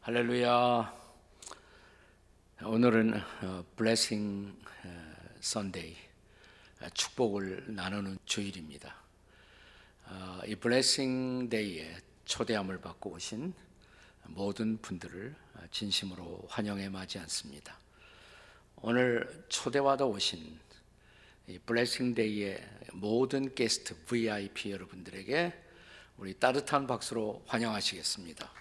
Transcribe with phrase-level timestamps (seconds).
[0.00, 0.94] 할렐루야.
[2.64, 3.20] 오늘은
[3.76, 4.56] Blessing
[5.40, 5.96] Sunday
[6.94, 8.94] 축복을 나누는 주일입니다.
[10.06, 13.52] 어, 이 Blessing Day에 초대함을 받고 오신
[14.28, 15.34] 모든 분들을
[15.72, 17.78] 진심으로 환영해 마지 않습니다.
[18.76, 20.58] 오늘 초대받아 오신
[21.48, 25.52] 이 Blessing Day의 모든 게스트 VIP 여러분들에게
[26.16, 28.57] 우리 따뜻한 박수로 환영하시겠습니다.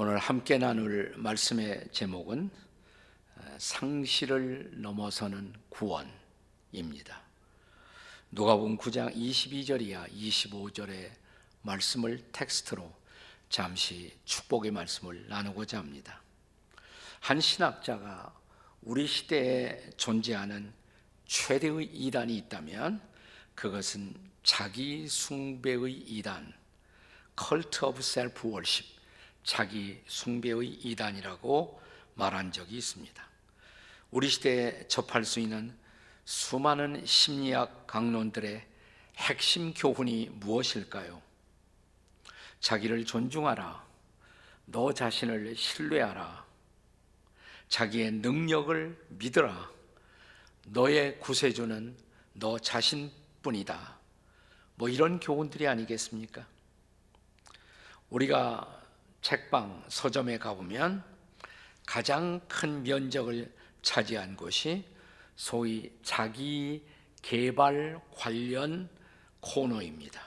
[0.00, 2.50] 오늘 함께 나눌 말씀의 제목은
[3.58, 7.20] 상실을 넘어서는 구원입니다.
[8.30, 11.10] 누가복음 9장 22절이야 25절의
[11.62, 12.94] 말씀을 텍스트로
[13.50, 16.22] 잠시 축복의 말씀을 나누고자 합니다.
[17.18, 18.32] 한 신학자가
[18.82, 20.72] 우리 시대에 존재하는
[21.26, 23.00] 최대의 이단이 있다면
[23.56, 26.54] 그것은 자기 숭배의 이단,
[27.34, 28.97] cult of self worship
[29.48, 31.80] 자기 숭배의 이단이라고
[32.16, 33.28] 말한 적이 있습니다.
[34.10, 35.74] 우리 시대에 접할 수 있는
[36.26, 38.62] 수많은 심리학 강론들의
[39.16, 41.22] 핵심 교훈이 무엇일까요?
[42.60, 43.86] 자기를 존중하라.
[44.66, 46.44] 너 자신을 신뢰하라.
[47.70, 49.70] 자기의 능력을 믿으라.
[50.66, 51.96] 너의 구세주는
[52.34, 53.98] 너 자신뿐이다.
[54.74, 56.46] 뭐 이런 교훈들이 아니겠습니까?
[58.10, 58.77] 우리가
[59.28, 61.04] 책방, 서점에 가보면
[61.84, 64.86] 가장 큰 면적을 차지한 곳이
[65.36, 66.82] 소위 자기
[67.20, 68.88] 개발 관련
[69.40, 70.26] 코너입니다.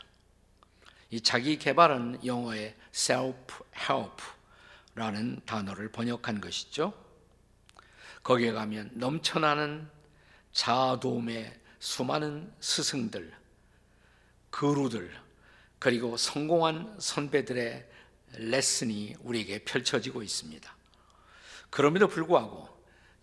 [1.10, 6.94] 이 자기 개발은 영어의 self help라는 단어를 번역한 것이죠.
[8.22, 9.90] 거기에 가면 넘쳐나는
[10.52, 13.34] 자아도움의 수많은 스승들,
[14.52, 15.12] 그루들,
[15.80, 17.90] 그리고 성공한 선배들의
[18.38, 20.76] 레슨이 우리에게 펼쳐지고 있습니다.
[21.70, 22.70] 그럼에도 불구하고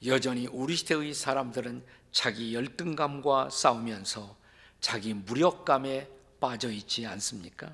[0.06, 4.36] 여전히 우리 시대의 사람들은 자기 열등감과 싸우면서
[4.80, 6.08] 자기 무력감에
[6.40, 7.72] 빠져 있지 않습니까?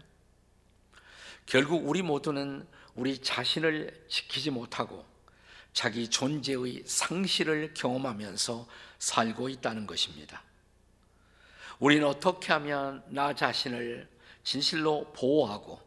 [1.47, 5.05] 결국 우리 모두는 우리 자신을 지키지 못하고
[5.73, 8.67] 자기 존재의 상실을 경험하면서
[8.99, 10.43] 살고 있다는 것입니다.
[11.79, 14.09] 우리는 어떻게 하면 나 자신을
[14.45, 15.84] 진실로 보호하고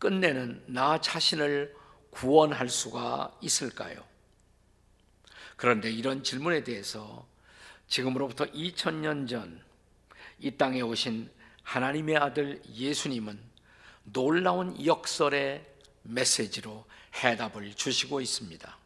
[0.00, 1.76] 끝내는 나 자신을
[2.10, 4.04] 구원할 수가 있을까요?
[5.54, 7.24] 그런데 이런 질문에 대해서
[7.86, 9.70] 지금으로부터 2000년 전
[10.40, 11.30] 이 땅에 오신
[11.62, 13.38] 하나님의 아들 예수님은
[14.04, 15.66] 놀라운 역설의
[16.02, 16.86] 메시지로
[17.22, 18.78] 해답을 주시고 있습니다.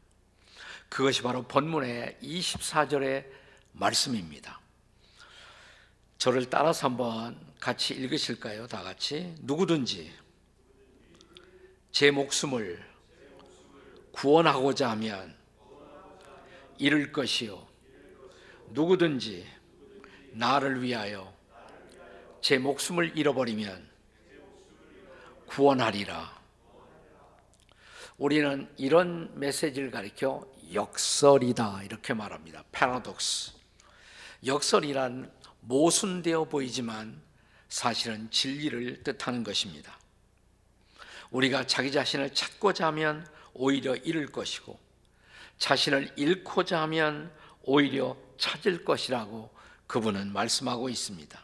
[0.89, 3.25] 그것이 바로 본문의 24절의
[3.73, 4.61] 말씀입니다.
[6.19, 8.67] 저를 따라서 한번 같이 읽으실까요?
[8.67, 9.35] 다 같이.
[9.41, 10.13] 누구든지
[11.95, 12.85] 제 목숨을
[14.11, 15.33] 구원하고자 하면
[16.77, 17.65] 잃을 것이요.
[18.71, 19.47] 누구든지
[20.33, 21.33] 나를 위하여
[22.41, 23.89] 제 목숨을 잃어버리면
[25.47, 26.37] 구원하리라.
[28.19, 32.65] 우리는 이런 메시지를 가리켜 역설이다 이렇게 말합니다.
[32.73, 33.53] 패러독스.
[34.45, 37.23] 역설이란 모순되어 보이지만
[37.69, 39.97] 사실은 진리를 뜻하는 것입니다.
[41.35, 44.79] 우리가 자기 자신을 찾고자 하면 오히려 잃을 것이고
[45.59, 49.53] 자신을 잃고자 하면 오히려 찾을 것이라고
[49.89, 51.41] 그분은 말씀하고 있습니다.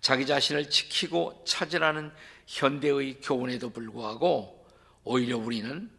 [0.00, 2.12] 자기 자신을 지키고 찾으라는
[2.46, 4.64] 현대의 교훈에도 불구하고
[5.02, 5.90] 오히려 우리는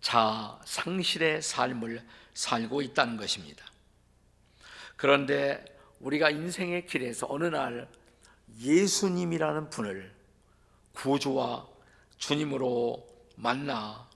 [0.00, 2.02] 자 상실의 삶을
[2.32, 3.66] 살고 있다는 것입니다.
[4.96, 5.62] 그런데
[6.00, 7.86] 우리가 인생의 길에서 어느 날
[8.60, 10.14] 예수님이라는 분을
[10.94, 11.71] 구주와
[12.22, 14.08] 주님으로 만나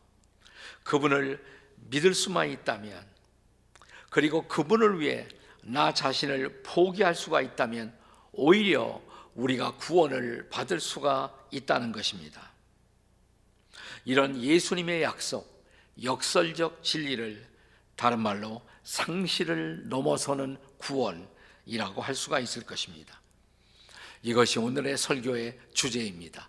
[0.84, 1.44] 그분을
[1.90, 3.04] 믿을 수만 있다면
[4.10, 5.26] 그리고 그분을 위해
[5.62, 7.92] 나 자신을 포기할 수가 있다면
[8.30, 9.02] 오히려
[9.34, 12.53] 우리가 구원을 받을 수가 있다는 것입니다.
[14.04, 15.66] 이런 예수님의 약속,
[16.00, 17.44] 역설적 진리를
[17.97, 23.20] 다른 말로 상실을 넘어서는 구원이라고 할 수가 있을 것입니다.
[24.22, 26.48] 이것이 오늘의 설교의 주제입니다.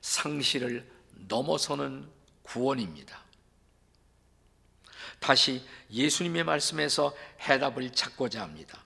[0.00, 0.95] 상실을
[1.28, 2.08] 넘어서는
[2.42, 3.24] 구원입니다.
[5.18, 8.82] 다시 예수님의 말씀에서 해답을 찾고자 합니다.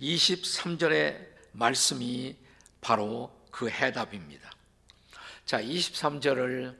[0.00, 2.36] 23절의 말씀이
[2.80, 4.50] 바로 그 해답입니다.
[5.44, 6.76] 자, 23절을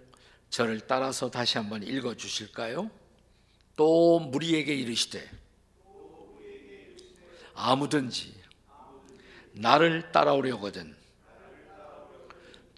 [0.48, 2.90] 저를 따라서 다시 한번 읽어 주실까요?
[3.76, 5.30] 또 무리에게 이르시되
[7.54, 8.34] 아무든지
[9.52, 10.99] 나를 따라오려거든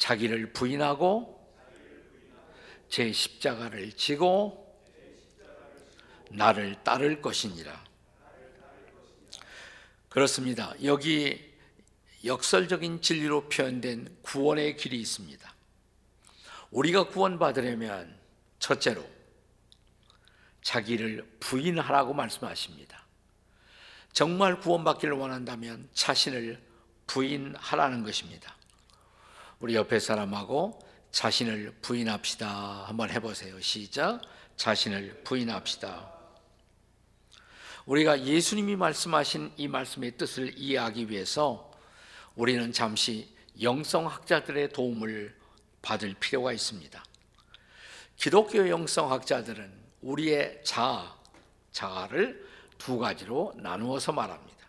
[0.03, 1.41] 자기를 부인하고
[2.89, 4.77] 제 십자가를 지고
[6.31, 7.85] 나를 따를 것이니라.
[10.09, 10.75] 그렇습니다.
[10.83, 11.53] 여기
[12.25, 15.55] 역설적인 진리로 표현된 구원의 길이 있습니다.
[16.73, 18.19] 우리가 구원받으려면
[18.59, 19.09] 첫째로
[20.63, 23.07] 자기를 부인하라고 말씀하십니다.
[24.13, 26.61] 정말 구원받기를 원한다면 자신을
[27.07, 28.57] 부인하라는 것입니다.
[29.62, 30.76] 우리 옆에 사람하고
[31.12, 32.85] 자신을 부인합시다.
[32.88, 33.61] 한번 해보세요.
[33.61, 34.20] 시작.
[34.56, 36.12] 자신을 부인합시다.
[37.87, 41.70] 우리가 예수님이 말씀하신 이 말씀의 뜻을 이해하기 위해서
[42.35, 45.38] 우리는 잠시 영성학자들의 도움을
[45.81, 47.00] 받을 필요가 있습니다.
[48.17, 51.17] 기독교 영성학자들은 우리의 자아,
[51.70, 52.49] 자아를
[52.79, 54.67] 두 가지로 나누어서 말합니다.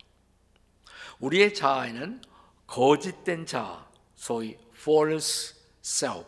[1.19, 2.21] 우리의 자아에는
[2.67, 6.25] 거짓된 자아, 소위 false self,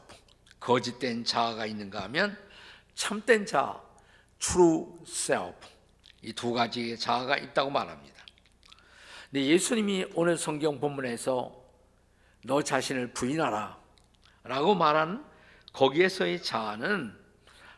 [0.61, 2.37] 거짓된 자아가 있는가 하면
[2.95, 3.81] 참된 자아,
[4.39, 5.67] true self,
[6.21, 8.15] 이 두 가지의 자아가 있다고 말합니다.
[9.29, 11.53] 근데 예수님이 오늘 성경 본문에서
[12.45, 13.77] 너 자신을 부인하라
[14.43, 15.25] 라고 말한
[15.73, 17.13] 거기에서의 자아는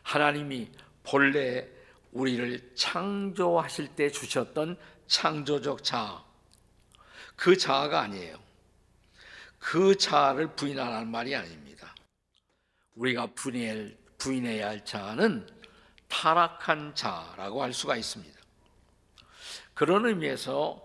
[0.02, 0.70] 하나님이
[1.02, 1.66] 본래
[2.12, 4.78] 우리를 창조하실 때 주셨던
[5.08, 6.24] 창조적 자아,
[7.34, 8.47] 그 자아가 아니에요.
[9.58, 11.94] 그 자아를 부인하라는 말이 아닙니다.
[12.94, 13.28] 우리가
[14.16, 15.46] 부인해야, 할 자아는
[16.08, 18.38] 타락한 자라고 할 수가 있습니다.
[19.74, 20.84] 그런 의미에서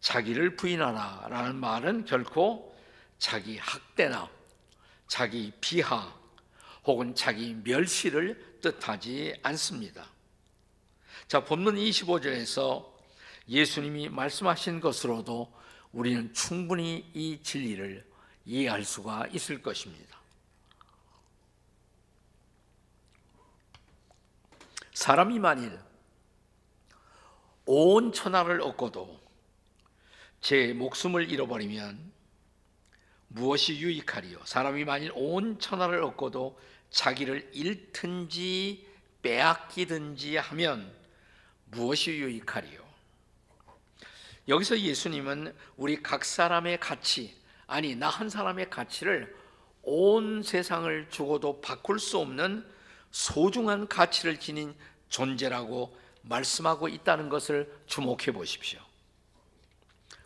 [0.00, 2.76] 자기를 부인하라 라는 말은 결코
[3.18, 4.28] 자기 학대나
[5.06, 6.12] 자기 비하
[6.84, 10.06] 혹은 자기 멸시를 뜻하지 않습니다.
[11.28, 12.92] 자, 본문 25절에서
[13.48, 15.52] 예수님이 말씀하신 것으로도
[15.94, 18.04] 우리는 충분히 이 진리를
[18.46, 20.18] 이해할 수가 있을 것입니다.
[24.92, 25.78] 사람이 만일
[27.66, 29.20] 온 천하를 얻고도
[30.40, 32.12] 제 목숨을 잃어버리면
[33.28, 34.44] 무엇이 유익하리요?
[34.44, 36.58] 사람이 만일 온 천하를 얻고도
[36.90, 38.86] 자기를 잃든지
[39.22, 40.92] 빼앗기든지 하면
[41.66, 42.83] 무엇이 유익하리요?
[44.48, 47.34] 여기서 예수님은 우리 각 사람의 가치,
[47.66, 49.34] 아니, 나 한 사람의 가치를
[49.82, 52.66] 온 세상을 주고도 바꿀 수 없는
[53.10, 54.74] 소중한 가치를 지닌
[55.08, 58.80] 존재라고 말씀하고 있다는 것을 주목해 보십시오.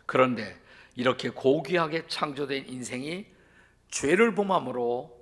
[0.05, 0.59] 그런데
[0.95, 3.25] 이렇게 고귀하게 창조된 인생이
[3.91, 5.17] 죄를 범함으로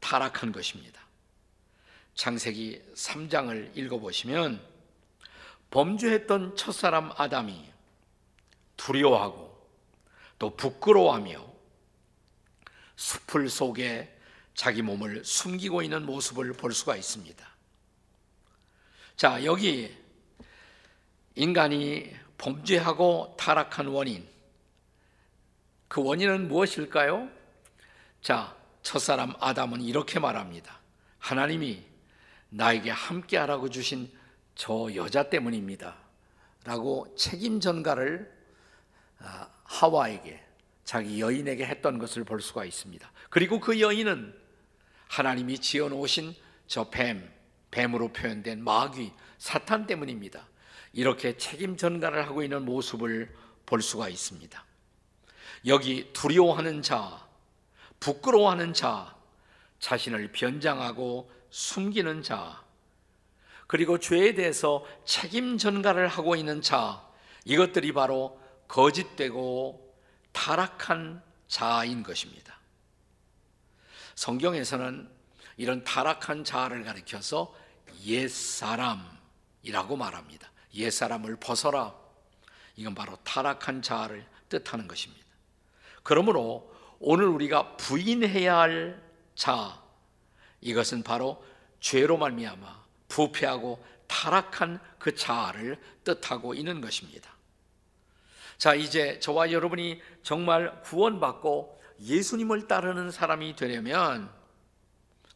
[0.00, 1.00] 타락한 것입니다.
[2.14, 4.60] 창세기 3장을 읽어보시면
[5.70, 7.77] 범죄했던 첫사람 아담이
[8.78, 9.58] 두려워하고
[10.38, 11.46] 또 부끄러워하며
[12.96, 14.16] 숲을 속에
[14.54, 17.46] 자기 몸을 숨기고 있는 모습을 볼 수가 있습니다.
[19.16, 19.94] 자, 여기
[21.34, 24.26] 인간이 범죄하고 타락한 원인,
[25.88, 27.28] 그 원인은 무엇일까요?
[28.20, 30.78] 자, 첫사람 아담은 이렇게 말합니다.
[31.18, 31.84] 하나님이
[32.50, 34.10] 나에게 함께 하라고 주신
[34.54, 35.96] 저 여자 때문입니다.
[36.64, 38.37] 라고 책임 전가를 아,
[39.64, 40.42] 하와에게
[40.84, 43.10] 자기 여인에게 했던 것을 볼 수가 있습니다.
[43.30, 44.34] 그리고 그 여인은
[45.08, 46.34] 하나님이 지어 놓으신
[46.66, 47.30] 저 뱀,
[47.70, 50.46] 뱀으로 표현된 마귀, 사탄 때문입니다.
[50.92, 53.34] 이렇게 책임 전가를 하고 있는 모습을
[53.66, 54.64] 볼 수가 있습니다.
[55.66, 57.26] 여기 두려워하는 자,
[58.00, 59.14] 부끄러워하는 자,
[59.80, 62.62] 자신을 변장하고 숨기는 자,
[63.66, 67.06] 그리고 죄에 대해서 책임 전가를 하고 있는 자,
[67.44, 69.96] 이것들이 바로 거짓되고
[70.32, 72.58] 타락한 자인 것입니다.
[74.14, 75.08] 성경에서는
[75.56, 77.54] 이런 타락한 자를 가리켜서
[78.04, 80.50] 옛사람이라고 말합니다.
[80.74, 81.94] 옛사람을 벗어라.
[82.76, 85.24] 이건 바로 타락한 자를 뜻하는 것입니다.
[86.02, 89.02] 그러므로 오늘 우리가 부인해야 할
[89.34, 89.82] 자,
[90.60, 91.44] 이것은 바로
[91.80, 97.37] 죄로 말미암아 부패하고 타락한 그 자아를 뜻하고 있는 것입니다.
[98.58, 104.28] 자, 이제 저와 여러분이 정말 구원받고 예수님을 따르는 사람이 되려면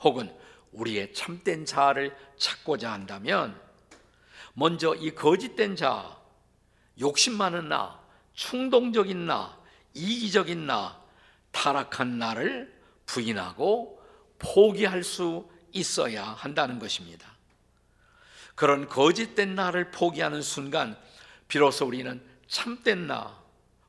[0.00, 0.36] 혹은
[0.72, 3.58] 우리의 참된 자아를 찾고자 한다면
[4.54, 6.18] 먼저 이 거짓된 자,
[6.98, 8.00] 욕심 많은 나,
[8.34, 9.56] 충동적인 나,
[9.94, 11.00] 이기적인 나,
[11.52, 12.76] 타락한 나를
[13.06, 14.02] 부인하고
[14.40, 17.30] 포기할 수 있어야 한다는 것입니다.
[18.56, 20.96] 그런 거짓된 나를 포기하는 순간
[21.46, 23.34] 비로소 우리는 참된 나,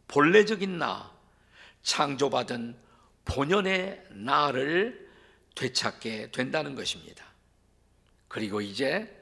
[0.08, 1.12] 본래적인 나,
[1.82, 2.78] 창조받은
[3.26, 5.12] 본연의 나를
[5.54, 7.26] 되찾게 된다는 것입니다.
[8.30, 9.22] 그리고 이제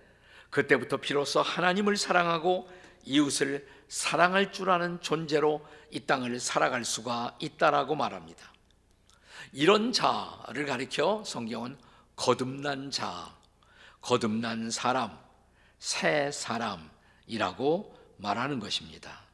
[0.51, 2.71] 그때부터 비로소 하나님을 사랑하고
[3.03, 8.53] 이웃을 사랑할 줄 아는 존재로 이 땅을 살아갈 수가 있다라고 말합니다.
[9.53, 11.79] 이런 자를 가리켜 성경은
[12.15, 13.36] 거듭난 자,
[14.01, 15.17] 거듭난 사람,
[15.79, 19.30] 새 사람이라고 말하는 것입니다.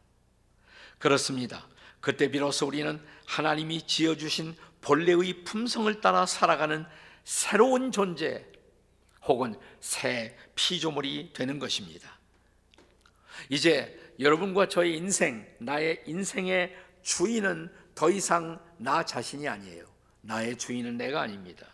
[1.00, 1.68] 그렇습니다.
[2.00, 6.86] 그때 비로소 우리는 하나님이 지어주신 본래의 품성을 따라 살아가는
[7.24, 8.46] 새로운 존재
[9.24, 12.18] 혹은 새 피조물이 되는 것입니다.
[13.50, 19.86] 이제 여러분과 저의 인생, 나의 인생의 주인은 더 이상 나 자신이 아니에요.
[20.22, 21.68] 나의 주인은 내가 아닙니다.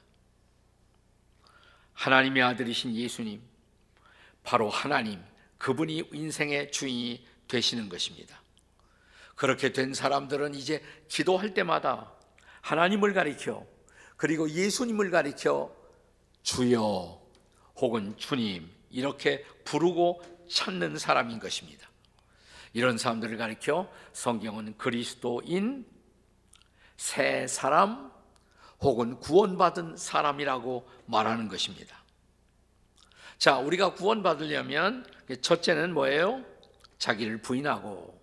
[1.94, 3.42] 하나님의 아들이신 예수님,
[4.44, 5.24] 바로 하나님,
[5.58, 8.43] 그분이 인생의 주인이 되시는 것입니다.
[9.36, 12.12] 그렇게 된 사람들은 이제 기도할 때마다
[12.62, 13.66] 하나님을 가리켜
[14.16, 15.76] 그리고 예수님을 가리켜
[16.44, 17.22] 주여
[17.76, 21.90] 혹은 주님 이렇게 부르고 찾는 사람인 것입니다.
[22.74, 25.86] 이런 사람들을 가리켜 성경은 그리스도인
[26.98, 28.12] 새 사람
[28.82, 32.04] 혹은 구원받은 사람이라고 말하는 것입니다.
[33.38, 35.06] 자, 우리가 구원받으려면
[35.42, 36.44] 첫째는 뭐예요?
[36.98, 38.23] 자기를 부인하고.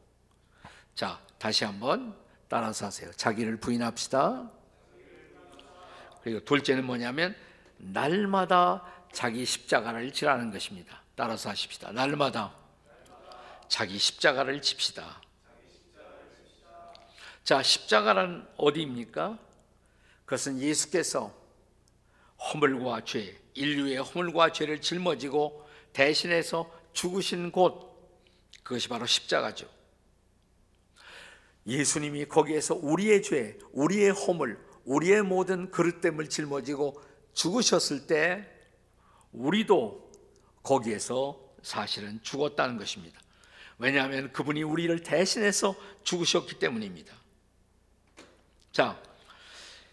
[1.00, 2.14] 자, 다시 한번
[2.47, 3.11] 따라서 하세요.
[3.12, 4.50] 자기를 부인합시다.
[6.23, 7.35] 그리고 둘째는 뭐냐면
[7.78, 11.00] 날마다 자기 십자가를 지라는 것입니다.
[11.14, 11.92] 따라서 하십시다.
[11.92, 12.54] 날마다
[13.66, 15.23] 자기 십자가를 칩시다.
[17.45, 19.38] 자, 십자가는 어디입니까?
[20.26, 21.33] 그것은 예수께서
[22.38, 27.88] 허물과 죄, 인류의 허물과 죄를 짊어지고 대신해서 죽으신 곳,
[28.62, 29.79] 그것이 바로 십자가죠.
[31.67, 37.00] 예수님이 거기에서 우리의 죄, 우리의 허물, 우리의 모든 그릇됨을 짊어지고
[37.35, 38.47] 죽으셨을 때
[39.33, 40.11] 우리도
[40.62, 43.21] 거기에서 사실은 죽었다는 것입니다.
[43.79, 45.75] 왜냐하면 그분이 우리를 대신해서
[46.05, 47.14] 죽으셨기 때문입니다.
[48.73, 49.00] 자,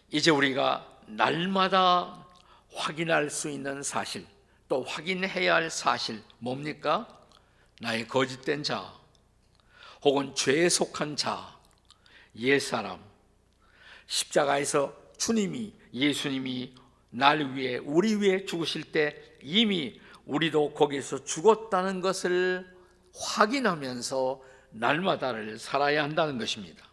[0.09, 2.25] 이제 우리가 날마다
[2.73, 4.25] 확인할 수 있는 사실,
[4.67, 7.07] 또 확인해야 할 사실 뭡니까?
[7.79, 8.93] 나의 거짓된 자,
[10.03, 11.56] 혹은 죄에 속한 자,
[12.37, 13.03] 옛사람,
[14.05, 16.73] 십자가에서 주님이 예수님이
[17.09, 22.67] 날 위해 우리 위해 죽으실 때 이미 우리도 거기서 죽었다는 것을
[23.15, 24.41] 확인하면서
[24.71, 26.85] 날마다를 살아야 한다는 것입니다.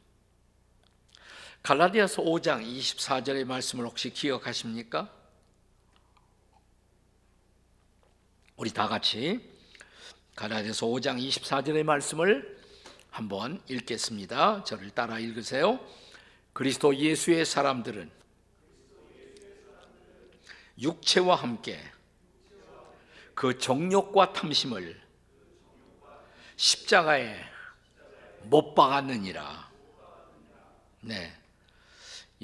[1.62, 5.10] 갈라디아서 5장 24절의 말씀을 혹시 기억하십니까?
[8.56, 9.40] 우리 다 같이
[10.36, 12.63] 갈라디아서 5장 24절의 말씀을
[13.14, 14.64] 한번 읽겠습니다.
[14.64, 15.78] 저를 따라 읽으세요.
[16.52, 18.10] 그리스도 예수의 사람들은
[20.80, 21.80] 육체와 함께
[23.36, 25.00] 그 정욕과 탐심을
[26.56, 27.38] 십자가에
[28.42, 29.70] 못 박았느니라.
[31.02, 31.32] 네.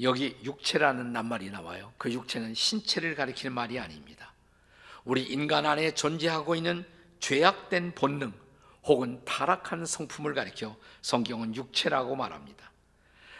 [0.01, 1.91] 여기 육체라는 낱말이 나와요.
[1.97, 4.33] 그 육체는 신체를 가리키는 말이 아닙니다.
[5.03, 6.85] 우리 인간 안에 존재하고 있는
[7.19, 8.40] 죄악된 본능
[8.83, 12.71] 혹은 타락한 성품을 가리켜 성경은 육체라고 말합니다.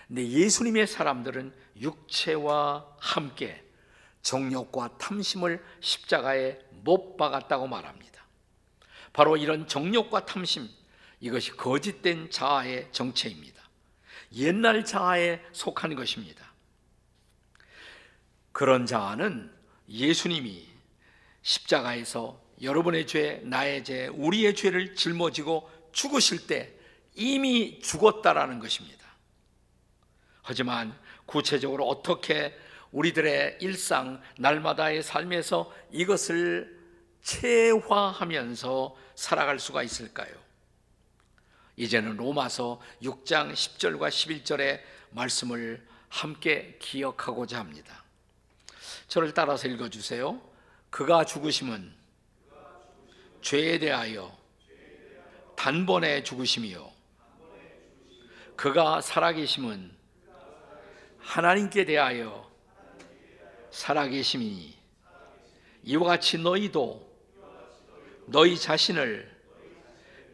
[0.07, 3.63] 근데 예수님의 사람들은 육체와 함께
[4.21, 8.25] 정욕과 탐심을 십자가에 못 박았다고 말합니다.
[9.13, 10.69] 바로 이런 정욕과 탐심,
[11.19, 13.61] 이것이 거짓된 자아의 정체입니다.
[14.35, 16.51] 옛날 자아에 속한 것입니다.
[18.51, 19.51] 그런 자아는
[19.89, 20.67] 예수님이
[21.41, 26.73] 십자가에서 여러분의 죄, 나의 죄, 우리의 죄를 짊어지고 죽으실 때
[27.15, 29.05] 이미 죽었다라는 것입니다.
[30.41, 32.57] 하지만 구체적으로 어떻게
[32.91, 36.79] 우리들의 일상, 날마다의 삶에서 이것을
[37.23, 40.33] 체화하면서 살아갈 수가 있을까요?
[41.77, 48.03] 이제는 로마서 6장 10절과 11절의 말씀을 함께 기억하고자 합니다.
[49.07, 50.41] 저를 따라서 읽어주세요.
[50.89, 52.00] 그가 죽으심은
[53.41, 54.35] 죄에 대하여
[55.55, 56.91] 단번에 죽으심이요.
[58.55, 59.91] 그가 살아계심은
[61.17, 62.49] 하나님께 대하여
[63.71, 64.77] 살아계심이니
[65.83, 67.11] 이와 같이 너희도
[68.27, 69.31] 너희 자신을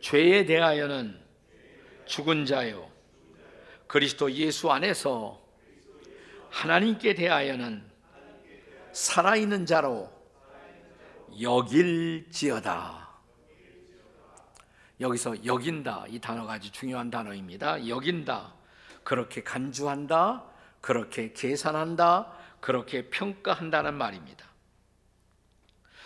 [0.01, 1.19] 죄에 대하여는
[2.05, 2.89] 죽은 자요
[3.87, 5.41] 그리스도 예수 안에서
[6.49, 7.83] 하나님께 대하여는
[8.91, 10.16] 살아있는 자로
[11.41, 13.07] 여길지어다.
[14.99, 17.87] 여기서 여긴다 이 단어가 아주 중요한 단어입니다.
[17.87, 18.53] 여긴다.
[19.03, 20.43] 그렇게 간주한다,
[20.81, 24.45] 그렇게 계산한다, 그렇게 평가한다는 말입니다.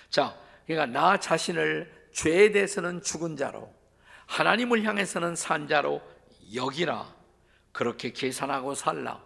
[0.09, 0.37] 자,
[0.67, 3.73] 그러니까 나 자신을 죄에 대해서는 죽은 자로,
[4.27, 6.01] 하나님을 향해서는 산 자로
[6.53, 7.11] 여기라,
[7.71, 9.23] 그렇게 계산하고 살라.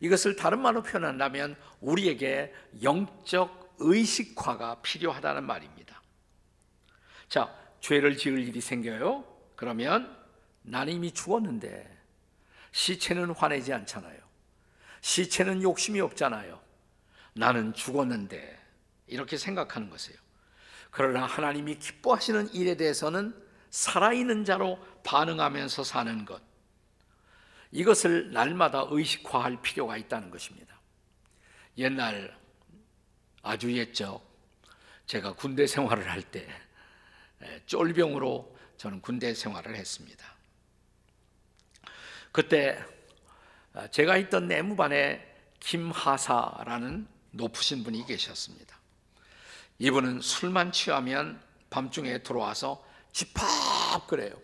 [0.00, 6.02] 이것을 다른 말로 표현한다면 우리에게 영적 의식화가 필요하다는 말입니다.
[7.28, 9.24] 자, 죄를 지을 일이 생겨요?
[9.56, 10.16] 그러면
[10.62, 11.98] 나는 이미 죽었는데
[12.72, 14.18] 시체는 화내지 않잖아요.
[15.00, 16.60] 시체는 욕심이 없잖아요.
[17.34, 18.58] 나는 죽었는데
[19.06, 20.18] 이렇게 생각하는 것이에요.
[20.90, 23.34] 그러나 하나님이 기뻐하시는 일에 대해서는
[23.70, 26.42] 살아있는 자로 반응하면서 사는 것.
[27.70, 30.80] 이것을 날마다 의식화할 필요가 있다는 것입니다.
[31.76, 32.37] 옛날
[33.42, 34.26] 아주 옛적
[35.06, 36.46] 제가 군대 생활을 할 때
[37.66, 40.34] 쫄병으로 저는 군대 생활을 했습니다.
[42.32, 42.82] 그때
[43.90, 45.24] 제가 있던 내무반에
[45.60, 48.76] 김하사라는 높으신 분이 계셨습니다.
[49.78, 51.40] 이분은 술만 취하면
[51.70, 54.34] 밤중에 들어와서 집합 그래요.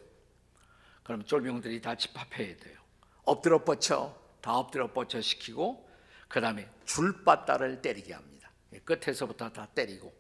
[1.03, 2.79] 그럼 쫄병들이 다 집합해야 돼요.
[3.25, 5.89] 엎드려 뻗쳐 다 엎드려 뻗쳐 시키고
[6.29, 8.34] 그 다음에 줄바따를 때리게 합니다.
[8.81, 10.13] 끝에서부터 다 때리고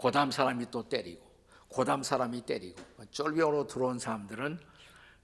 [0.00, 1.24] 그 다음 사람이 또 때리고
[1.74, 4.60] 그 다음 사람이 때리고 쫄병으로 들어온 사람들은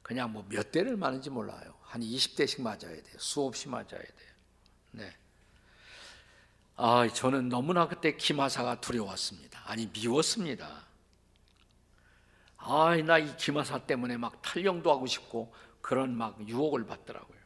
[0.03, 1.75] 그냥 뭐 몇 대를 맞는지 몰라요.
[1.83, 3.17] 한 20대씩 맞아야 돼요.
[3.19, 4.33] 수없이 맞아야 돼요.
[4.93, 5.17] 네.
[6.77, 9.63] 아, 저는 너무나 그때 김하사가 두려웠습니다.
[9.67, 10.87] 아니, 미웠습니다.
[12.57, 17.39] 아, 나 이 김하사 때문에 막 탈영도 하고 싶고 그런 막 유혹을 받더라고요.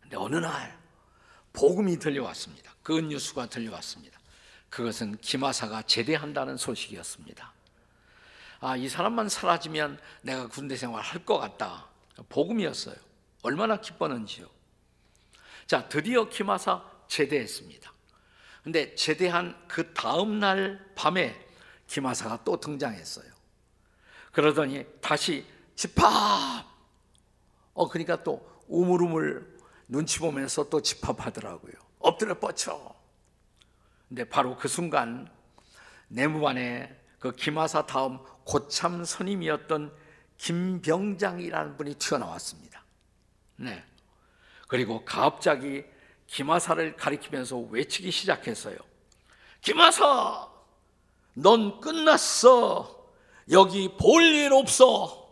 [0.00, 0.78] 근데 어느 날
[1.56, 2.74] 복음이 들려왔습니다.
[2.82, 4.18] 그 뉴스가 들려왔습니다.
[4.68, 7.52] 그것은 김하사가 제대한다는 소식이었습니다.
[8.60, 11.86] 아, 이 사람만 사라지면 내가 군대 생활 할 것 같다.
[12.28, 12.94] 복음이었어요.
[13.42, 14.46] 얼마나 기뻤는지요.
[15.66, 17.92] 자, 드디어 김하사 제대했습니다.
[18.62, 21.46] 근데 제대한 그 다음 날 밤에
[21.86, 23.30] 김하사가 또 등장했어요.
[24.32, 26.66] 그러더니 다시 집합!
[27.74, 29.55] 어, 그러니까 또 우물우물
[29.88, 31.72] 눈치 보면서 또 집합하더라고요.
[32.00, 32.94] 엎드려 뻗쳐.
[34.08, 35.30] 근데 바로 그 순간
[36.08, 39.92] 내무반에 그 김하사 다음 고참 선임이었던
[40.38, 42.84] 김병장이라는 분이 튀어나왔습니다.
[43.56, 43.82] 네.
[44.68, 45.84] 그리고 갑자기
[46.26, 48.76] 김하사를 가리키면서 외치기 시작했어요.
[49.62, 50.48] 김하사,
[51.34, 52.94] 넌 끝났어.
[53.50, 55.26] 여기 볼 일 없어.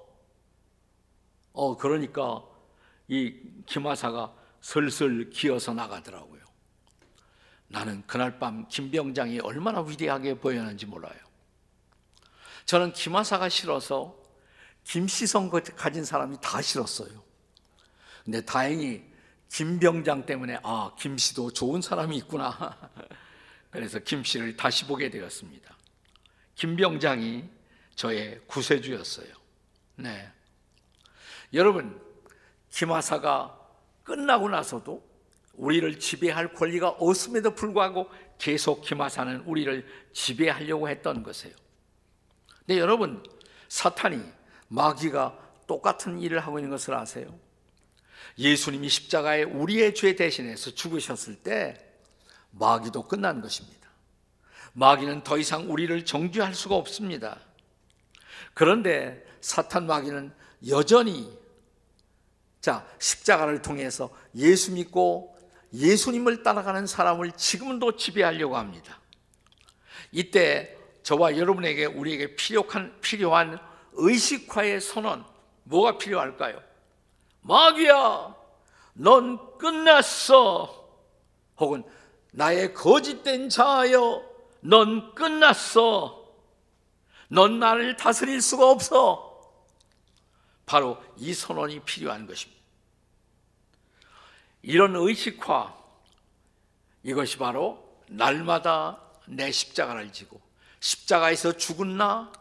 [1.53, 2.43] 어, 그러니까
[3.09, 3.35] 이
[3.67, 4.33] 김하사가
[4.65, 6.43] 슬슬 기어서 나가더라고요.
[7.69, 11.19] 나는 그날 밤 김병장이 얼마나 위대하게 보였는지 몰라요.
[12.65, 14.17] 저는 김하사가 싫어서
[14.85, 17.23] 김시성 가진 사람이 다 싫었어요.
[18.25, 19.05] 근데 다행히
[19.51, 22.91] 김병장 때문에 아, 김씨도 좋은 사람이 있구나.
[23.69, 25.77] 그래서 김씨를 다시 보게 되었습니다.
[26.55, 27.45] 김병장이
[27.97, 29.29] 저의 구세주였어요.
[29.97, 30.33] 네.
[31.53, 32.01] 여러분,
[32.71, 33.64] 김하사가
[34.05, 35.03] 끝나고 나서도
[35.55, 41.55] 우리를 지배할 권리가 없음에도 불구하고 계속 김하사는 우리를 지배하려고 했던 것이에요.
[42.61, 43.23] 근데 여러분,
[43.69, 44.21] 사탄이
[44.69, 47.39] 마귀가 똑같은 일을 하고 있는 것을 아세요?
[48.39, 51.79] 예수님이 십자가에 우리의 죄 대신해서 죽으셨을 때
[52.51, 53.89] 마귀도 끝난 것입니다.
[54.73, 57.39] 마귀는 더 이상 우리를 정죄할 수가 없습니다.
[58.55, 60.33] 그런데 사탄 마귀는
[60.69, 61.44] 여전히
[62.65, 65.37] 자, 십자가를 통해서 예수 믿고
[65.75, 68.99] 예수님을 따라가는 사람을 지금도 지배하려고 합니다.
[70.11, 73.59] 이때 저와 여러분에게 우리에게 필요한 필요한
[73.93, 75.27] 의식화의 선언
[75.65, 76.59] 뭐가 필요할까요?
[77.43, 78.35] 마귀야,
[78.95, 80.89] 넌 끝났어.
[81.59, 81.85] 혹은
[82.33, 84.25] 나의 거짓된 자하여
[84.61, 86.33] 넌 끝났어.
[87.29, 89.35] 넌 나를 다스릴 수가 없어.
[90.65, 92.54] 바로 이 선언이 필요한 것입니다.
[94.65, 95.75] 이런 의식화,
[97.03, 100.41] 이것이 바로 날마다 내 십자가를 지고
[100.81, 102.33] 십자가에서 죽은 나,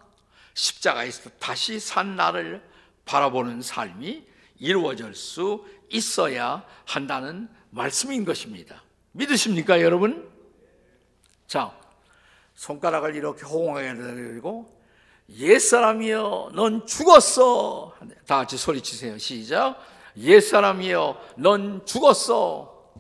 [0.54, 2.64] 십자가에서 다시 산 나를
[3.06, 4.26] 바라보는 삶이
[4.60, 8.82] 이루어질 수 있어야 한다는 말씀인 것입니다.
[9.12, 10.32] 믿으십니까, 여러분?
[11.46, 11.78] 자,
[12.56, 14.82] 손가락을 이렇게 호응하게 들고
[15.30, 17.96] 옛사람이여 넌 죽었어
[18.28, 19.78] 다 같이 소리치세요 시작
[20.18, 22.94] 옛사람이여 넌 죽었어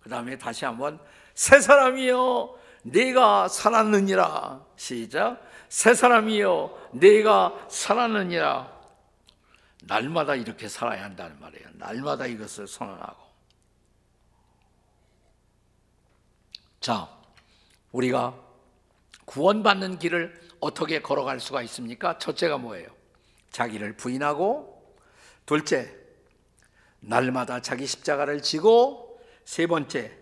[0.00, 0.98] 그 다음에 다시 한번
[1.34, 8.80] 새 사람이여 네가 살았느니라 시작 새 사람이여 네가 살았느니라
[9.84, 11.68] 날마다 이렇게 살아야 한다는 말이에요.
[11.74, 13.30] 날마다 이것을 선언하고.
[16.80, 17.08] 자,
[17.92, 18.34] 우리가
[19.24, 22.18] 구원받는 길을 어떻게 걸어갈 수가 있습니까?
[22.18, 22.88] 첫째가 뭐예요?
[23.50, 24.96] 자기를 부인하고,
[25.46, 25.94] 둘째,
[27.00, 30.16] 날마다 자기 십자가를 지고, 세 번째,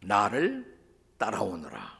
[0.00, 0.78] 나를
[1.18, 1.98] 따라오느라.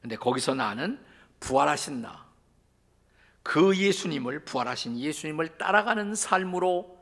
[0.00, 1.04] 근데 거기서 나는
[1.40, 2.26] 부활하신 나,
[3.42, 6.98] 그 예수님을, 부활하신 예수님을 따라가는 삶으로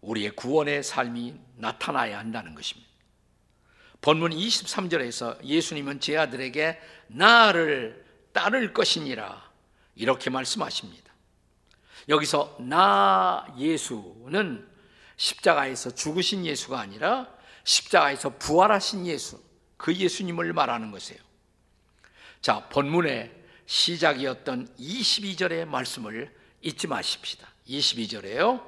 [0.00, 2.90] 우리의 구원의 삶이 나타나야 한다는 것입니다.
[4.00, 9.50] 본문 23절에서 예수님은 제 아들에게 나를 따를 것이니라
[9.94, 11.12] 이렇게 말씀하십니다.
[12.08, 14.71] 여기서 나 예수는
[15.22, 17.28] 십자가에서 죽으신 예수가 아니라
[17.62, 19.40] 십자가에서 부활하신 예수,
[19.76, 21.20] 그 예수님을 말하는 것이에요.
[22.40, 23.30] 자, 본문의
[23.66, 27.46] 시작이었던 22절의 말씀을 잊지 마십시다.
[27.68, 28.66] 22절에요.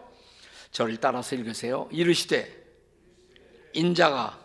[0.70, 1.88] 저를 따라서 읽으세요.
[1.90, 2.64] 이르시되
[3.72, 4.38] 인자가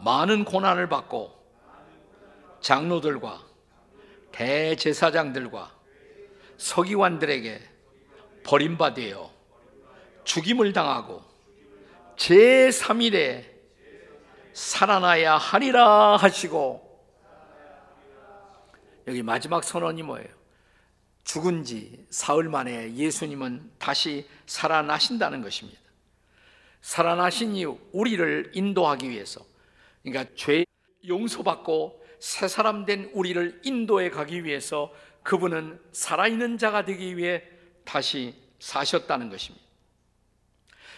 [0.00, 1.32] 많은 고난을 받고
[2.60, 3.42] 장로들과
[4.32, 5.74] 대제사장들과
[6.58, 7.70] 서기관들에게
[8.42, 9.33] 버림받아
[10.24, 11.22] 죽임을 당하고
[12.16, 13.44] 제3일에
[14.52, 16.82] 살아나야 하리라 하시고
[19.06, 20.28] 여기 마지막 선언이 뭐예요?
[21.24, 25.80] 죽은 지 사흘 만에 예수님은 다시 살아나신다는 것입니다.
[26.80, 29.44] 살아나신 이후 우리를 인도하기 위해서
[30.02, 30.64] 그러니까 죄
[31.06, 37.42] 용서받고 새 사람 된 우리를 인도해 가기 위해서 그분은 살아있는 자가 되기 위해
[37.84, 39.63] 다시 사셨다는 것입니다.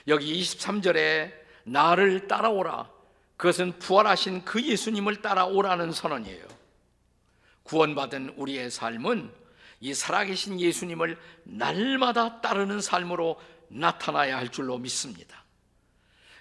[0.08, 1.32] 여기 23절에
[1.64, 2.90] 나를 따라오라.
[3.36, 6.46] 그것은 부활하신 그 예수님을 따라오라는 선언이에요.
[7.64, 9.32] 구원받은 우리의 삶은
[9.80, 15.44] 이 살아계신 예수님을 날마다 따르는 삶으로 나타나야 할 줄로 믿습니다.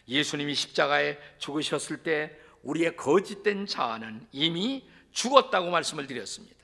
[0.08, 6.56] 예수님이 십자가에 죽으셨을 때 우리의 거짓된 자아는 이미 죽었다고 말씀을 드렸습니다.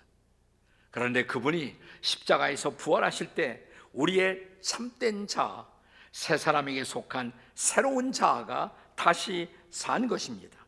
[0.91, 5.65] 그런데 그분이 십자가에서 부활하실 때 우리의 참된 자,
[6.11, 10.59] 새 사람에게 속한 새로운 자아가 다시 산 것입니다.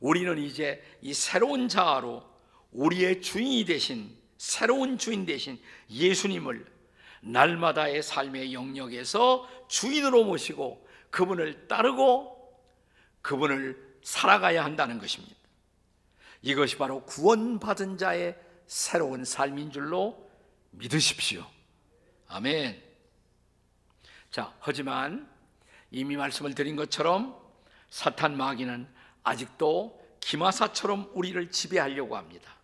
[0.00, 2.22] 우리는 이제 이 새로운 자아로
[2.72, 6.66] 우리의 주인이 되신 새로운 주인 되신 예수님을
[7.20, 12.36] 날마다의 삶의 영역에서 주인으로 모시고 그분을 따르고
[13.22, 15.36] 그분을 살아가야 한다는 것입니다.
[16.42, 20.30] 이것이 바로 구원받은 자의 새로운 삶인 줄로
[20.70, 21.44] 믿으십시오.
[22.28, 22.87] 아멘.
[24.30, 25.28] 자, 하지만
[25.90, 27.36] 이미 말씀을 드린 것처럼
[27.88, 28.86] 사탄 마귀는
[29.22, 32.54] 아직도 기마사처럼 우리를 지배하려고 합니다.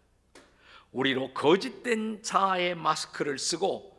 [0.92, 3.94] 우리로 거짓된 자아의 마스크를 쓰고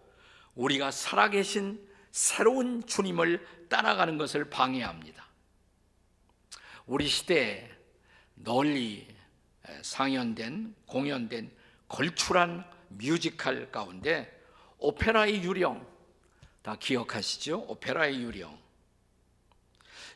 [0.54, 5.26] 우리가 살아계신 새로운 주님을 따라가는 것을 방해합니다.
[6.86, 7.70] 우리 시대에
[8.36, 9.08] 널리
[9.82, 11.52] 상연된 공연된
[11.88, 14.32] 걸출한 뮤지컬 가운데
[14.78, 15.95] 오페라의 유령
[16.66, 17.60] 다 기억하시죠?
[17.68, 18.58] 오페라의 유령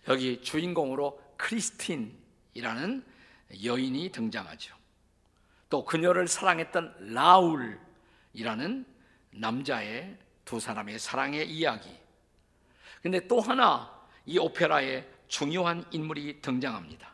[0.08, 3.06] 여기 주인공으로 크리스틴이라는
[3.64, 4.76] 여인이 등장하죠.
[5.70, 8.84] 또 그녀를 사랑했던 라울이라는
[9.30, 11.96] 남자의 두 사람의 사랑의 이야기.
[13.04, 17.14] 근데 또 하나 이 오페라에 중요한 인물이 등장합니다.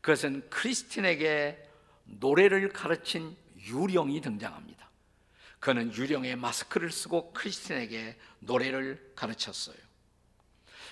[0.00, 1.64] 그것은 크리스틴에게
[2.06, 4.87] 노래를 가르친 유령이 등장합니다.
[5.60, 9.76] 그는 유령의 마스크를 쓰고 크리스틴에게 노래를 가르쳤어요.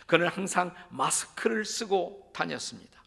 [0.07, 3.02] 그는 항상 마스크를 쓰고 다녔습니다.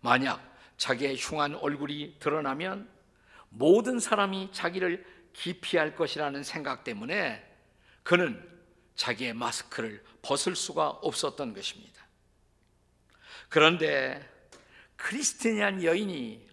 [0.00, 2.88] 만약 자기의 흉한 얼굴이 드러나면
[3.48, 7.44] 모든 사람이 자기를 기피할 것이라는 생각 때문에
[8.02, 8.42] 그는
[8.96, 12.04] 자기의 마스크를 벗을 수가 없었던 것입니다.
[13.48, 14.28] 그런데
[14.96, 16.48] 크리스티니안 여인이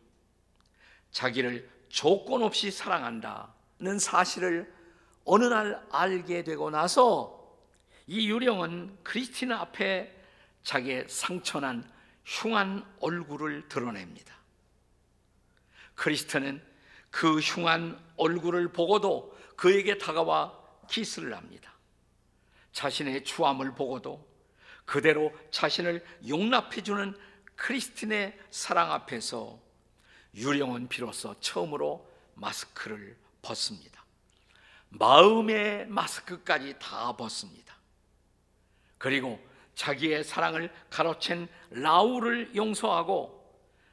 [1.12, 4.72] 자기를 조건 없이 사랑한다 는 사실을
[5.26, 7.58] 어느 날 알게 되고 나서
[8.06, 10.15] 이 유령은 크리스티나 앞에
[10.62, 11.89] 자기의 상처난
[12.24, 14.36] 흉한 얼굴을 드러냅니다.
[15.96, 16.63] 크리스트는
[17.10, 20.56] 그 흉한 얼굴을 보고도 그에게 다가와
[20.88, 21.74] 키스를 합니다.
[22.74, 24.30] 자신의 추함을 보고도
[24.86, 27.17] 그대로 자신을 용납해주는
[27.56, 29.60] 크리스틴의 사랑 앞에서
[30.36, 34.04] 유령은 비로소 처음으로 마스크를 벗습니다.
[34.89, 37.75] 마음의 마스크까지 다 벗습니다.
[38.97, 39.39] 그리고
[39.75, 43.41] 자기의 사랑을 가로챈 라울을 용서하고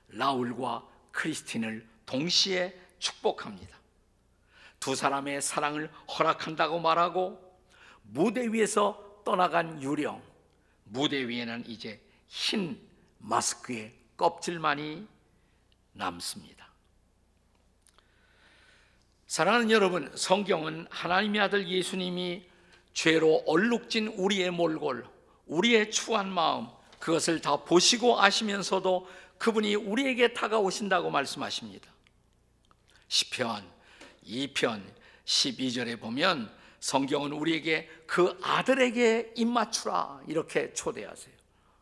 [0.08, 3.78] 라울과 크리스틴을 동시에 축복합니다.
[4.80, 7.58] 두 사람의 사랑을 허락한다고 말하고
[8.02, 10.22] 무대 위에서 떠나간 유령,
[10.84, 12.80] 무대 위에는 이제 흰
[13.18, 15.06] 마스크의 껍질만이
[15.92, 16.57] 남습니다.
[19.28, 22.48] 사랑하는 여러분, 성경은 하나님의 아들 예수님이
[22.94, 25.06] 죄로 얼룩진 우리의 몰골,
[25.46, 26.66] 우리의 추한 마음,
[26.98, 31.92] 그것을 다 보시고 아시면서도 그분이 우리에게 다가오신다고 말씀하십니다.
[33.08, 33.64] 시편
[34.26, 34.82] 2편
[35.26, 41.34] 12절에 보면 성경은 우리에게 그 아들에게 입맞추라 이렇게 초대하세요.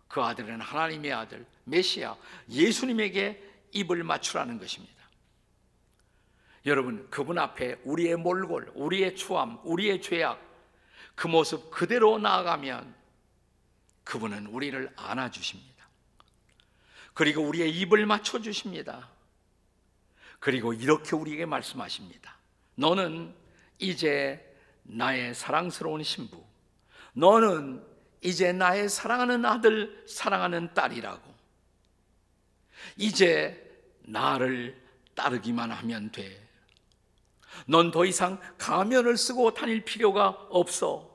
[0.08, 2.16] 그 아들은 하나님의 아들 메시아
[2.50, 4.95] 예수님에게 입을 맞추라는 것입니다.
[6.66, 10.40] 여러분 그분 앞에 우리의 몰골, 우리의 추함, 우리의 죄악
[11.14, 12.94] 그 모습 그대로 나아가면
[14.04, 15.88] 그분은 우리를 안아 주십니다.
[17.14, 19.08] 그리고 우리의 입을 맞춰 주십니다.
[20.38, 22.36] 그리고 이렇게 우리에게 말씀하십니다.
[22.74, 23.34] 너는
[23.78, 24.42] 이제
[24.82, 26.44] 나의 사랑스러운 신부,
[27.14, 27.82] 너는
[28.20, 31.34] 이제 나의 사랑하는 아들, 사랑하는 딸이라고.
[32.96, 33.62] 이제
[34.02, 34.80] 나를
[35.14, 36.45] 따르기만 하면 돼.
[37.66, 41.10] 넌 더 이상 가면을 쓰고 다닐 필요가 없어.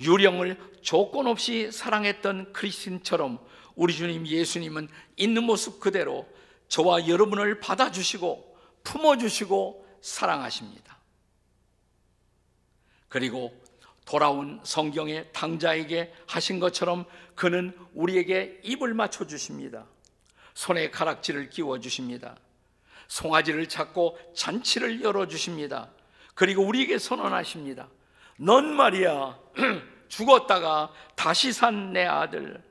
[0.00, 3.38] 유령을 조건 없이 사랑했던 크리스틴처럼
[3.74, 6.28] 우리 주님 예수님은 있는 모습 그대로
[6.68, 10.98] 저와 여러분을 받아주시고 품어주시고 사랑하십니다.
[13.08, 13.52] 그리고
[14.04, 19.86] 돌아온 성경의 당자에게 하신 것처럼 그는 우리에게 입을 맞춰 주십니다.
[20.54, 22.36] 손에 가락지를 끼워 주십니다.
[23.12, 25.90] 송아지를 잡고 잔치를 열어 주십니다.
[26.34, 27.88] 그리고 우리에게 선언하십니다.
[28.38, 29.38] 넌 말이야
[30.08, 32.62] 죽었다가 다시 산 내 아들,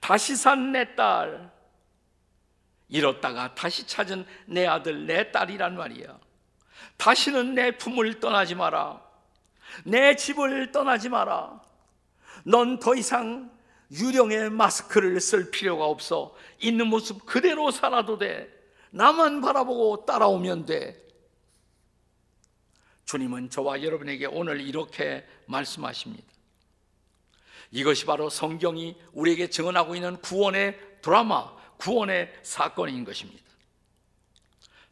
[0.00, 1.52] 다시 산 내 딸,
[2.88, 6.18] 잃었다가 다시 찾은 내 아들, 내 딸이란 말이야.
[6.96, 9.00] 다시는 내 품을 떠나지 마라.
[9.84, 11.60] 내 집을 떠나지 마라.
[12.44, 13.52] 넌 더 이상
[13.92, 16.34] 유령의 마스크를 쓸 필요가 없어.
[16.58, 18.55] 있는 모습 그대로 살아도 돼.
[18.96, 21.06] 나만 바라보고 따라오면 돼.
[23.04, 26.24] 주님은 저와 여러분에게 오늘 이렇게 말씀하십니다.
[27.72, 33.44] 이것이 바로 성경이 우리에게 증언하고 있는 구원의 드라마, 구원의 사건인 것입니다.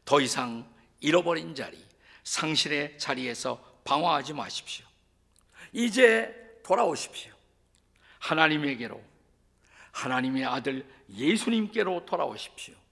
[0.05, 1.83] 더 이상 잃어버린 자리,
[2.25, 4.85] 상실의 자리에서 방황하지 마십시오.
[5.73, 7.33] 이제 돌아오십시오.
[8.19, 9.03] 하나님에게로,
[9.93, 12.84] 하나님의 아들 예수님께로 돌아오십시오.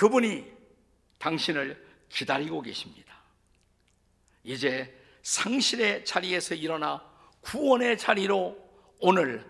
[0.00, 0.50] 그분이
[1.18, 3.20] 당신을 기다리고 계십니다.
[4.42, 7.06] 이제 상실의 자리에서 일어나
[7.42, 8.56] 구원의 자리로
[9.00, 9.46] 오늘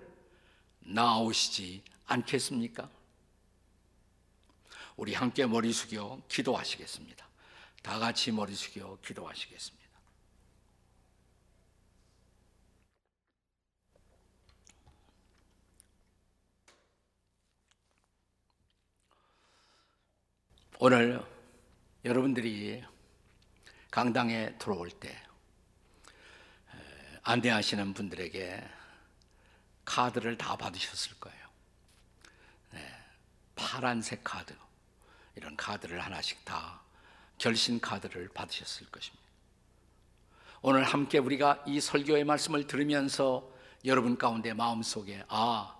[0.80, 2.90] 나오시지 않겠습니까?
[4.96, 7.28] 우리 함께 머리 숙여 기도하시겠습니다.
[7.84, 9.79] 다 같이 머리 숙여 기도하시겠습니다.
[20.82, 21.22] 오늘
[22.06, 22.82] 여러분들이
[23.90, 25.14] 강당에 들어올 때
[27.22, 28.66] 안내하시는 분들에게
[29.84, 31.46] 카드를 다 받으셨을 거예요.
[32.70, 32.96] 네,
[33.54, 34.56] 파란색 카드.
[35.36, 36.80] 이런 카드를 하나씩 다
[37.36, 39.22] 결신 카드를 받으셨을 것입니다.
[40.62, 43.46] 오늘 함께 우리가 이 설교의 말씀을 들으면서
[43.84, 45.76] 여러분 가운데 마음속에 아,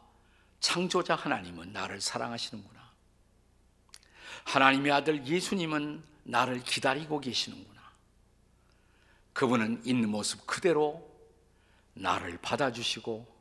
[0.61, 2.80] 창조자 하나님은 나를 사랑하시는구나.
[4.44, 7.81] 하나님의 아들 예수님은 나를 기다리고 계시는구나.
[9.33, 11.09] 그분은 있는 모습 그대로
[11.94, 13.40] 나를 받아주시고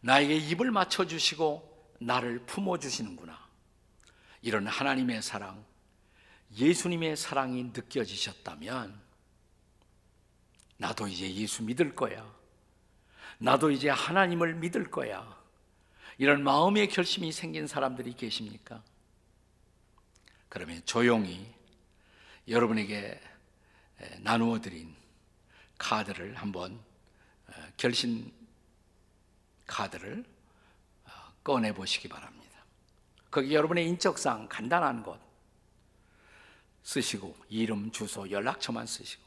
[0.00, 3.48] 나에게 입을 맞춰주시고 나를 품어주시는구나.
[4.42, 5.64] 이런 하나님의 사랑,
[6.56, 8.98] 예수님의 사랑이 느껴지셨다면
[10.76, 12.24] 나도 이제 예수 믿을 거야.
[13.38, 15.36] 나도 이제 하나님을 믿을 거야.
[16.18, 18.82] 이런 마음의 결심이 생긴 사람들이 계십니까?
[20.48, 21.54] 그러면 조용히
[22.46, 23.20] 여러분에게
[24.20, 24.94] 나누어 드린
[25.76, 26.78] 카드를 한번
[27.76, 28.32] 결신
[29.66, 30.24] 카드를
[31.04, 31.10] 어,
[31.44, 32.64] 꺼내 보시기 바랍니다.
[33.30, 35.20] 거기 여러분의 인적사항 간단한 것
[36.82, 39.22] 쓰시고 이름, 주소, 연락처만 쓰시고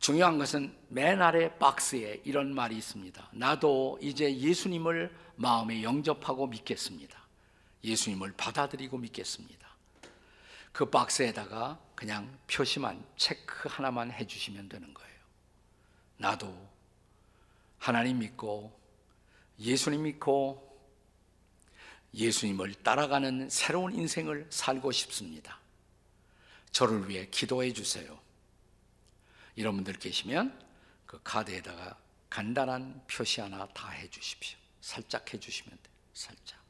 [0.00, 3.28] 중요한 것은 맨 아래 박스에 이런 말이 있습니다.
[3.32, 7.21] 나도 이제 예수님을 마음에 영접하고 믿겠습니다.
[7.84, 9.68] 예수님을 받아들이고 믿겠습니다.
[10.72, 15.12] 그 박스에다가 그냥 표시만 체크 하나만 해 주시면 되는 거예요.
[16.16, 16.68] 나도
[17.78, 18.78] 하나님 믿고
[19.58, 20.70] 예수님 믿고
[22.14, 25.58] 예수님을 따라가는 새로운 인생을 살고 싶습니다.
[26.70, 28.18] 저를 위해 기도해 주세요.
[29.56, 30.58] 이런 분들 계시면
[31.06, 31.98] 그 카드에다가
[32.30, 34.58] 간단한 표시 하나 다 해 주십시오.
[34.80, 35.94] 살짝 해 주시면 돼요.
[36.14, 36.61] 살짝.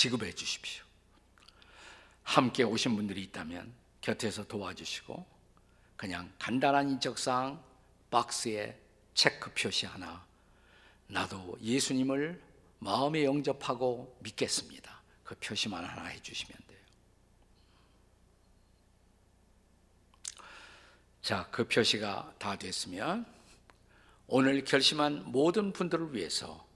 [0.00, 0.82] 지급해 주십시오.
[2.22, 5.26] 함께 오신 분들이 있다면 곁에서 도와주시고
[5.98, 7.62] 그냥 간단한 인적사항
[8.10, 8.80] 박스에
[9.12, 10.24] 체크 표시 하나
[11.06, 12.42] 나도 예수님을
[12.78, 15.02] 마음에 영접하고 믿겠습니다.
[15.22, 16.80] 그 표시만 하나 해주시면 돼요.
[21.20, 23.26] 자, 그 표시가 다 됐으면
[24.28, 26.66] 오늘 결심한 모든 분들을 위해서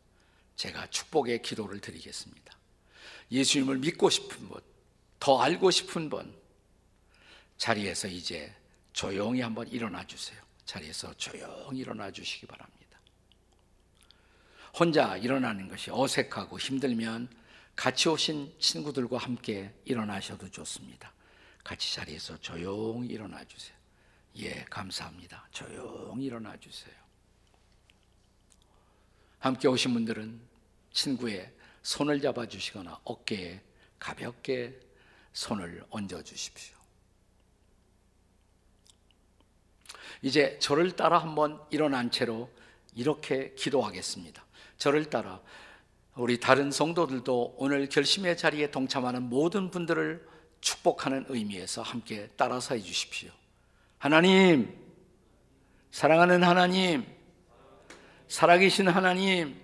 [0.57, 2.54] 제가 축복의 기도를 드리겠습니다.
[3.31, 4.61] 예수님을 믿고 싶은 분,
[5.19, 6.35] 더 알고 싶은 분,
[7.57, 8.55] 자리에서 이제
[8.93, 10.41] 조용히 한번 일어나 주세요.
[10.65, 12.99] 자리에서 조용히 일어나 주시기 바랍니다.
[14.79, 17.29] 혼자 일어나는 것이 어색하고 힘들면
[17.77, 21.13] 같이 오신 친구들과 함께 일어나셔도 좋습니다.
[21.63, 23.77] 같이 자리에서 조용히 일어나 주세요.
[24.37, 25.49] 예, 감사합니다.
[25.51, 26.95] 조용히 일어나 주세요.
[29.39, 30.41] 함께 오신 분들은
[30.93, 31.53] 친구의
[31.85, 33.61] 손을 잡아 주시거나 어깨에
[34.01, 34.81] 가볍게
[35.33, 36.75] 손을 얹어 주십시오.
[40.23, 42.51] 이제 저를 따라 한번 일어난 채로
[42.95, 44.45] 이렇게 기도하겠습니다.
[44.79, 45.41] 저를 따라
[46.17, 50.27] 우리 다른 성도들도 오늘 결심의 자리에 동참하는 모든 분들을
[50.63, 53.31] 축복하는 의미에서 함께 따라서 해 주십시오.
[53.99, 54.75] 하나님,
[55.91, 57.05] 사랑하는 하나님,
[58.29, 59.64] 살아계신 하나님,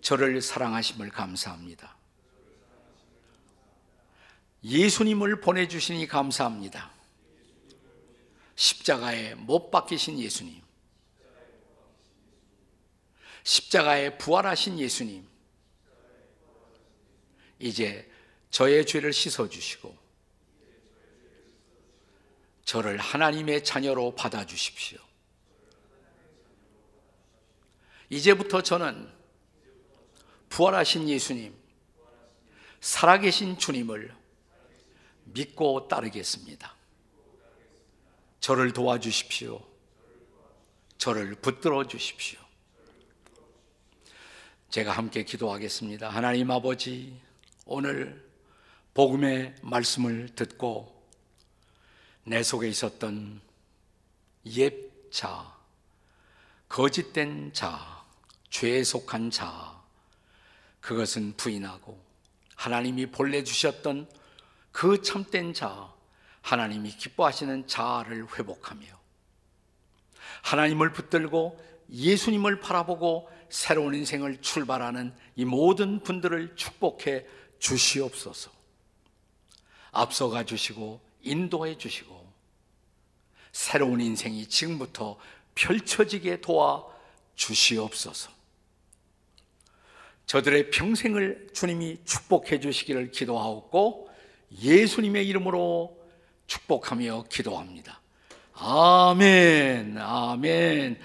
[0.00, 1.96] 저를 사랑하심을 감사합니다.
[4.64, 6.90] 예수님을 보내주시니 감사합니다.
[8.56, 10.60] 십자가에 못 박히신 예수님.
[13.44, 15.26] 십자가에 부활하신 예수님.
[17.60, 18.10] 이제
[18.50, 19.96] 저의 죄를 씻어주시고,
[22.64, 24.98] 저를 하나님의 자녀로 받아주십시오.
[28.10, 29.17] 이제부터 저는
[30.48, 31.54] 부활하신 예수님,
[32.80, 34.14] 살아계신 주님을
[35.24, 36.74] 믿고 따르겠습니다.
[38.40, 39.60] 저를 도와주십시오.
[40.96, 42.40] 저를 붙들어 주십시오.
[44.70, 46.08] 제가 함께 기도하겠습니다.
[46.08, 47.18] 하나님 아버지,
[47.64, 48.28] 오늘
[48.94, 51.06] 복음의 말씀을 듣고
[52.24, 53.40] 내 속에 있었던
[54.46, 55.56] 옛 자,
[56.68, 58.04] 거짓된 자,
[58.50, 59.77] 죄에 속한 자,
[60.80, 62.00] 그것은 부인하고
[62.56, 64.08] 하나님이 본래 주셨던
[64.72, 65.92] 그 참된 자,
[66.42, 68.86] 하나님이 기뻐하시는 자아를 회복하며
[70.42, 77.26] 하나님을 붙들고 예수님을 바라보고 새로운 인생을 출발하는 이 모든 분들을 축복해
[77.58, 78.50] 주시옵소서.
[79.90, 82.32] 앞서가 주시고 인도해 주시고
[83.52, 85.18] 새로운 인생이 지금부터
[85.54, 86.84] 펼쳐지게 도와
[87.34, 88.37] 주시옵소서.
[90.28, 94.10] 저들의 평생을 주님이 축복해 주시기를 기도하옵고
[94.62, 95.96] 예수님의 이름으로
[96.46, 98.02] 축복하며 기도합니다.
[98.52, 100.98] 아멘, 아멘.